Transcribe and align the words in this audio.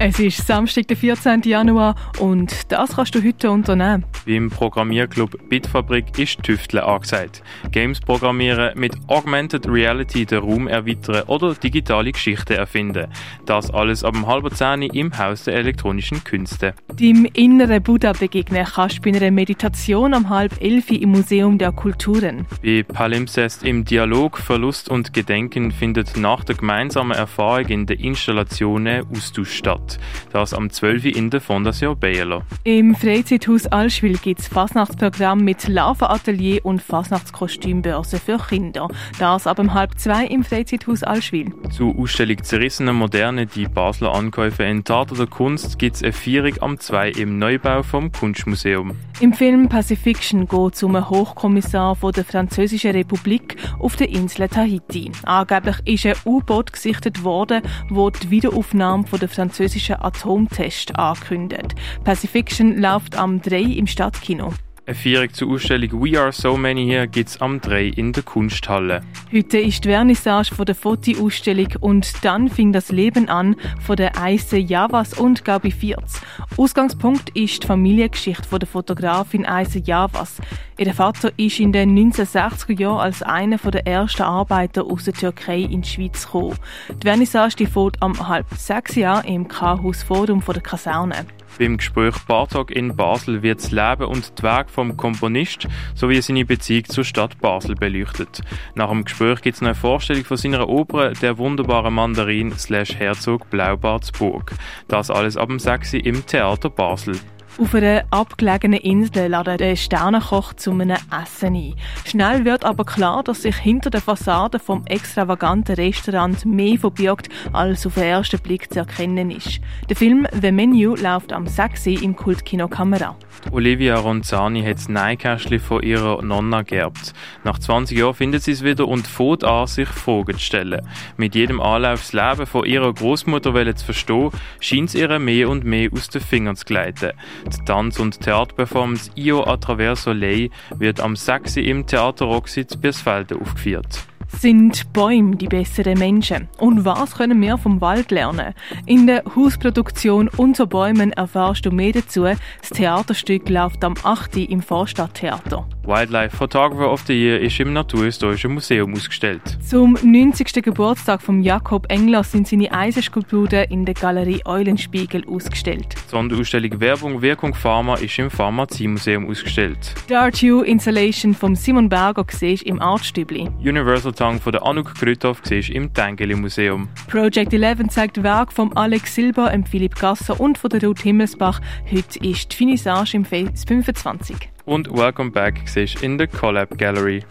Es 0.00 0.20
ist 0.20 0.46
Samstag, 0.46 0.86
der 0.86 0.96
14. 0.96 1.42
Januar 1.42 1.96
und 2.20 2.70
das 2.70 2.94
kannst 2.94 3.16
du 3.16 3.24
heute 3.24 3.50
unternehmen. 3.50 4.04
Beim 4.24 4.48
Programmierclub 4.48 5.48
Bitfabrik 5.48 6.16
ist 6.16 6.40
Tüfteln 6.44 6.84
angesagt. 6.84 7.42
Games 7.72 7.98
programmieren, 7.98 8.78
mit 8.78 8.94
Augmented 9.08 9.66
Reality 9.66 10.24
den 10.24 10.38
Raum 10.38 10.68
erweitern 10.68 11.24
oder 11.26 11.52
digitale 11.52 12.12
Geschichten 12.12 12.52
erfinden. 12.52 13.08
Das 13.44 13.72
alles 13.72 14.04
ab 14.04 14.14
um 14.14 14.28
halb 14.28 14.54
zehn 14.54 14.82
im 14.82 15.18
Haus 15.18 15.44
der 15.44 15.54
elektronischen 15.54 16.22
Künste. 16.22 16.74
Dem 16.92 17.26
inneren 17.32 17.82
Buddha 17.82 18.12
begegnen 18.12 18.66
kannst 18.72 18.98
du 18.98 19.10
bei 19.10 19.16
einer 19.16 19.32
Meditation 19.32 20.14
am 20.14 20.28
halb 20.28 20.62
elf 20.62 20.92
im 20.92 21.10
Museum 21.10 21.58
der 21.58 21.72
Kulturen. 21.72 22.46
Bei 22.62 22.84
Palimpsest 22.84 23.64
im 23.64 23.84
Dialog 23.84 24.38
Verlust 24.38 24.88
und 24.88 25.12
Gedenken 25.12 25.72
findet 25.72 26.16
nach 26.16 26.44
der 26.44 26.54
gemeinsamen 26.54 27.16
Erfahrung 27.16 27.66
in 27.66 27.86
den 27.86 27.98
Installationen 27.98 29.04
Austausch 29.12 29.56
statt. 29.56 29.87
Das 30.32 30.52
am 30.52 30.70
12. 30.70 31.04
Uhr 31.04 31.16
in 31.16 31.30
der 31.30 31.40
Fondation 31.40 31.98
Bayerlo. 31.98 32.42
Im 32.64 32.94
Freizeithaus 32.94 33.66
Allschwil 33.66 34.18
gibt 34.18 34.40
es 34.40 34.48
Fasnachtsprogramm 34.48 35.44
mit 35.44 35.68
Larvenatelier 35.68 36.64
und 36.64 36.82
Fasnachtskostümbörse 36.82 38.18
für 38.18 38.38
Kinder. 38.38 38.88
Das 39.18 39.46
ab 39.46 39.58
um 39.58 39.72
halb 39.72 39.98
zwei 39.98 40.26
im 40.26 40.44
Freizeithaus 40.44 41.02
Allschwil. 41.02 41.52
Zur 41.70 41.98
Ausstellung 41.98 42.42
Zerrissene 42.42 42.92
Moderne, 42.92 43.46
die 43.46 43.66
Basler 43.66 44.14
Ankäufe 44.14 44.64
in 44.64 44.84
Tat 44.84 45.12
oder 45.12 45.26
Kunst, 45.26 45.78
gibt 45.78 45.96
es 45.96 46.02
eine 46.02 46.12
Vierung 46.12 46.54
am 46.60 46.78
2 46.78 47.10
im 47.10 47.38
Neubau 47.38 47.82
vom 47.82 48.12
Kunstmuseum. 48.12 48.96
Im 49.20 49.32
Film 49.32 49.68
Pacifiction 49.68 50.46
geht 50.46 50.74
es 50.74 50.82
um 50.84 50.94
einen 50.94 51.10
Hochkommissar 51.10 51.96
von 51.96 52.12
der 52.12 52.24
Französischen 52.24 52.92
Republik 52.92 53.56
auf 53.80 53.96
der 53.96 54.10
Insel 54.10 54.48
Tahiti. 54.48 55.10
Angeblich 55.24 55.76
ist 55.86 56.06
ein 56.06 56.14
U-Boot 56.24 56.72
gesichtet 56.72 57.24
worden, 57.24 57.62
wo 57.88 58.10
die 58.10 58.30
Wiederaufnahme 58.30 59.08
von 59.08 59.18
der 59.18 59.28
französischen 59.28 59.96
Atomtest 59.96 60.96
ankündigt. 60.96 61.74
Pacifiction 62.04 62.80
läuft 62.80 63.18
am 63.18 63.42
3 63.42 63.60
im 63.60 63.88
Stadtkino. 63.88 64.52
Eine 64.88 64.94
Feierung 64.94 65.30
zur 65.34 65.50
Ausstellung 65.50 66.02
We 66.02 66.18
Are 66.18 66.32
So 66.32 66.56
Many 66.56 66.86
Here 66.86 67.06
gibt 67.06 67.28
es 67.28 67.38
am 67.42 67.60
3 67.60 67.88
in 67.88 68.14
der 68.14 68.22
Kunsthalle. 68.22 69.02
Heute 69.30 69.58
ist 69.58 69.84
die 69.84 69.90
Vernissage 69.90 70.54
von 70.54 70.64
der 70.64 70.74
Fotoausstellung 70.74 71.74
und 71.80 72.24
dann 72.24 72.48
fing 72.48 72.72
das 72.72 72.90
Leben 72.90 73.28
an 73.28 73.54
von 73.82 73.96
der 73.96 74.18
Eise 74.18 74.56
Javas 74.56 75.12
und 75.12 75.44
Gabi 75.44 75.72
Vierz. 75.72 76.22
Ausgangspunkt 76.56 77.28
ist 77.36 77.64
die 77.64 77.66
Familiengeschichte 77.66 78.48
von 78.48 78.60
der 78.60 78.66
Fotografin 78.66 79.44
Eise 79.44 79.78
Javas. 79.78 80.40
Ihr 80.78 80.94
Vater 80.94 81.32
ist 81.36 81.60
in 81.60 81.72
den 81.72 81.94
1960er 81.94 82.80
Jahren 82.80 83.00
als 83.00 83.22
einer 83.22 83.58
der 83.58 83.86
ersten 83.86 84.22
Arbeiter 84.22 84.86
aus 84.86 85.04
der 85.04 85.12
Türkei 85.12 85.58
in 85.58 85.82
die 85.82 85.88
Schweiz 85.88 86.24
gekommen. 86.24 86.56
Die 87.02 87.06
Vernissage 87.06 87.56
die 87.56 87.66
fährt 87.66 88.00
am 88.00 88.26
halb 88.26 88.46
sechs 88.56 88.94
Jahr 88.94 89.22
im 89.26 89.48
K-Haus 89.48 90.02
Forum 90.02 90.42
der 90.46 90.62
Kaserne. 90.62 91.26
Beim 91.58 91.76
Gespräch 91.76 92.16
Bartok 92.26 92.70
in 92.70 92.96
Basel 92.96 93.42
wird 93.42 93.58
das 93.58 93.70
Leben 93.70 94.04
und 94.04 94.38
die 94.38 94.42
Weg 94.42 94.70
vom 94.70 94.96
Komponist 94.96 95.66
sowie 95.94 96.20
seine 96.20 96.44
Beziehung 96.44 96.84
zur 96.86 97.04
Stadt 97.04 97.38
Basel 97.40 97.74
beleuchtet. 97.74 98.42
Nach 98.74 98.90
dem 98.90 99.04
Gespräch 99.04 99.42
gibt 99.42 99.56
es 99.56 99.62
eine 99.62 99.74
Vorstellung 99.74 100.24
von 100.24 100.36
seiner 100.36 100.68
Oper 100.68 101.12
Der 101.12 101.38
wunderbare 101.38 101.90
Mandarin 101.90 102.52
slash 102.52 102.94
Herzog 102.94 103.50
Blaubartsburg. 103.50 104.54
Das 104.88 105.10
alles 105.10 105.36
ab 105.36 105.48
dem 105.48 105.58
6. 105.58 105.94
im 105.94 106.26
Theater 106.26 106.70
Basel. 106.70 107.16
Auf 107.60 107.74
einer 107.74 108.04
abgelegenen 108.10 108.78
Insel 108.78 109.30
ladet 109.30 109.58
der 109.58 109.74
Sternenkoch 109.74 110.54
zu 110.54 110.70
einem 110.70 110.96
Essen 111.10 111.56
ein. 111.56 111.74
Schnell 112.06 112.44
wird 112.44 112.64
aber 112.64 112.84
klar, 112.84 113.24
dass 113.24 113.42
sich 113.42 113.56
hinter 113.56 113.90
der 113.90 114.00
Fassade 114.00 114.60
vom 114.60 114.86
extravaganten 114.86 115.74
Restaurant 115.74 116.46
mehr 116.46 116.78
verbirgt, 116.78 117.28
als 117.52 117.84
auf 117.84 117.94
den 117.94 118.04
ersten 118.04 118.38
Blick 118.38 118.72
zu 118.72 118.78
erkennen 118.78 119.32
ist. 119.32 119.58
Der 119.88 119.96
Film 119.96 120.28
The 120.40 120.52
Menu 120.52 120.94
läuft 120.94 121.32
am 121.32 121.48
6. 121.48 121.86
im 121.86 122.14
Kultkino 122.14 122.68
Kamera. 122.68 123.16
Olivia 123.50 123.96
Ronzani 123.96 124.62
hat 124.62 124.76
das 124.76 124.88
Neinkästchen 124.88 125.58
von 125.58 125.82
ihrer 125.82 126.22
Nonna 126.22 126.62
geerbt. 126.62 127.12
Nach 127.42 127.58
20 127.58 127.98
Jahren 127.98 128.14
findet 128.14 128.44
sie 128.44 128.52
es 128.52 128.62
wieder 128.62 128.86
und 128.86 129.08
fängt 129.08 129.42
an, 129.42 129.66
sich 129.66 129.88
Fragen 129.88 130.34
zu 130.34 130.44
stellen. 130.44 130.86
Mit 131.16 131.34
jedem 131.34 131.60
Anlauf 131.60 132.00
das 132.00 132.12
Leben 132.12 132.46
von 132.46 132.64
ihrer 132.64 132.92
Großmutter 132.92 133.74
zu 133.74 133.84
verstehen, 133.84 134.30
scheint 134.60 134.90
es 134.90 134.94
ihr 134.94 135.18
mehr 135.18 135.48
und 135.48 135.64
mehr 135.64 135.90
aus 135.92 136.08
den 136.08 136.20
Fingern 136.20 136.54
zu 136.54 136.64
gleiten. 136.64 137.12
Die 137.48 137.64
Tanz- 137.64 137.98
und 137.98 138.20
Theaterperformance 138.20 139.10
Io 139.14 139.42
a 139.44 139.56
travers 139.56 140.02
Soleil 140.02 140.50
wird 140.76 141.00
am 141.00 141.16
6. 141.16 141.56
im 141.56 141.86
Theater 141.86 142.26
Roxy 142.26 142.66
zu 142.66 142.78
Birsfelden 142.78 143.40
aufgeführt. 143.40 144.06
Sind 144.28 144.92
Bäume 144.92 145.34
die 145.36 145.48
besseren 145.48 145.98
Menschen? 145.98 146.48
Und 146.58 146.84
was 146.84 147.16
können 147.16 147.40
wir 147.40 147.58
vom 147.58 147.80
Wald 147.80 148.10
lernen? 148.12 148.54
In 148.86 149.06
der 149.06 149.24
Hausproduktion 149.34 150.28
Unter 150.36 150.66
Bäumen 150.66 151.12
erfährst 151.12 151.66
du 151.66 151.72
mehr 151.72 151.92
dazu. 151.92 152.22
Das 152.22 152.70
Theaterstück 152.70 153.48
läuft 153.48 153.82
am 153.82 153.94
8. 154.04 154.36
im 154.36 154.62
Vorstadttheater. 154.62 155.66
Wildlife 155.88 156.36
Photographer 156.36 156.92
of 156.92 157.00
the 157.06 157.14
Year 157.14 157.40
ist 157.40 157.58
im 157.60 157.72
Naturhistorischen 157.72 158.52
Museum 158.52 158.92
ausgestellt. 158.92 159.40
Zum 159.66 159.96
90. 160.02 160.62
Geburtstag 160.62 161.22
von 161.22 161.42
Jakob 161.42 161.90
Engler 161.90 162.22
sind 162.24 162.46
seine 162.46 162.70
Eisenskulpturen 162.70 163.64
in 163.70 163.86
der 163.86 163.94
Galerie 163.94 164.42
Eulenspiegel 164.44 165.26
ausgestellt. 165.26 165.94
Die 165.94 166.10
Sonderausstellung 166.10 166.78
Werbung 166.78 167.22
Wirkung 167.22 167.54
Pharma 167.54 167.94
ist 167.94 168.18
im 168.18 168.30
Pharmaziemuseum 168.30 169.30
ausgestellt. 169.30 169.94
Die 170.10 170.14
Art 170.14 170.42
You 170.42 170.60
Installation 170.60 171.32
von 171.32 171.56
Simon 171.56 171.88
Berger 171.88 172.26
siehst 172.28 172.64
im 172.64 172.82
Artstübli. 172.82 173.48
Universal 173.58 174.12
Tongue 174.18 174.40
von 174.40 174.50
der 174.50 174.66
Anuk 174.66 174.96
Krüthoff 174.96 175.40
im 175.50 175.94
Tengeli 175.94 176.34
Museum. 176.34 176.88
Project 177.08 177.52
11 177.52 177.88
zeigt 177.88 178.20
Werk 178.24 178.52
von 178.52 178.76
Alex 178.76 179.14
Silber, 179.14 179.52
Philipp 179.70 179.94
Gasser 179.94 180.40
und 180.40 180.58
von 180.58 180.70
der 180.70 180.82
Ruth 180.82 180.98
Himmelsbach. 181.02 181.60
Heute 181.88 182.18
ist 182.26 182.50
die 182.52 182.56
Finissage 182.56 183.16
im 183.16 183.24
Phase 183.24 183.64
25 183.66 184.50
und 184.64 184.92
Welcome 184.92 185.30
Back 185.30 185.62
siehst 185.66 186.02
in 186.02 186.18
der 186.18 186.26
Collab 186.26 186.76
Gallery. 186.76 187.24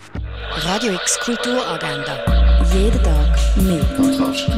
Radio 0.64 0.94
X 0.94 1.20
Kulturagenda. 1.20 2.24
Jeden 2.74 3.03
Tag 3.03 3.38
mehr. 3.58 3.84
Kontrast. 3.97 4.50